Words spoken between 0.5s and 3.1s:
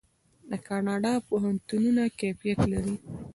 کاناډا پوهنتونونه کیفیت لري.